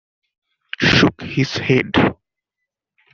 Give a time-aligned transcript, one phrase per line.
[0.79, 1.91] Shook his head.